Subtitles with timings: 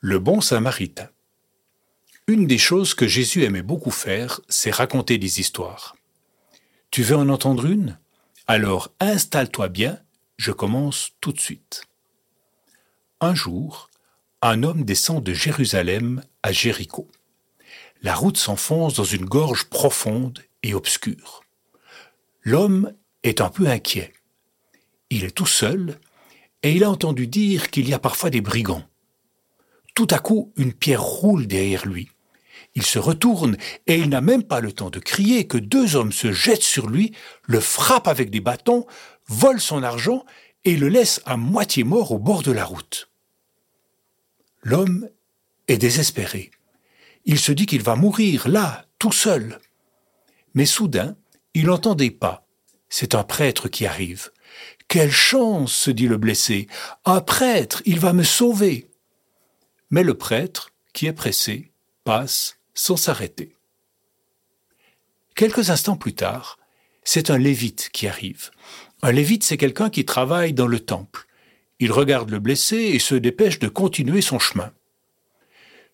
[0.00, 1.08] Le bon samaritain.
[2.28, 5.96] Une des choses que Jésus aimait beaucoup faire, c'est raconter des histoires.
[6.92, 7.98] Tu veux en entendre une?
[8.46, 9.98] Alors installe-toi bien,
[10.36, 11.82] je commence tout de suite.
[13.20, 13.90] Un jour,
[14.40, 17.08] un homme descend de Jérusalem à Jéricho.
[18.00, 21.42] La route s'enfonce dans une gorge profonde et obscure.
[22.42, 22.94] L'homme
[23.24, 24.14] est un peu inquiet.
[25.10, 25.98] Il est tout seul
[26.62, 28.88] et il a entendu dire qu'il y a parfois des brigands.
[29.98, 32.08] Tout à coup, une pierre roule derrière lui.
[32.76, 33.56] Il se retourne
[33.88, 36.88] et il n'a même pas le temps de crier que deux hommes se jettent sur
[36.88, 37.10] lui,
[37.42, 38.86] le frappent avec des bâtons,
[39.26, 40.24] volent son argent
[40.64, 43.10] et le laissent à moitié mort au bord de la route.
[44.62, 45.08] L'homme
[45.66, 46.52] est désespéré.
[47.24, 49.58] Il se dit qu'il va mourir là, tout seul.
[50.54, 51.16] Mais soudain,
[51.54, 52.46] il entend des pas.
[52.88, 54.30] C'est un prêtre qui arrive.
[54.86, 56.68] Quelle chance, se dit le blessé.
[57.04, 58.88] Un prêtre, il va me sauver.
[59.90, 61.72] Mais le prêtre, qui est pressé,
[62.04, 63.54] passe sans s'arrêter.
[65.34, 66.58] Quelques instants plus tard,
[67.04, 68.50] c'est un lévite qui arrive.
[69.02, 71.26] Un lévite, c'est quelqu'un qui travaille dans le temple.
[71.78, 74.72] Il regarde le blessé et se dépêche de continuer son chemin.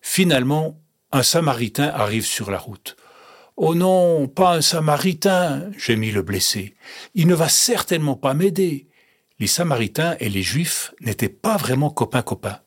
[0.01, 0.81] Finalement,
[1.11, 2.97] un samaritain arrive sur la route.
[3.55, 6.75] Oh non, pas un samaritain, gémit le blessé.
[7.13, 8.89] Il ne va certainement pas m'aider.
[9.39, 12.64] Les samaritains et les juifs n'étaient pas vraiment copains-copains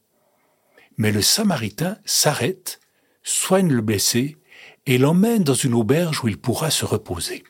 [0.99, 2.81] mais le Samaritain s'arrête,
[3.23, 4.37] soigne le blessé
[4.87, 7.45] et l'emmène dans une auberge où il pourra se reposer.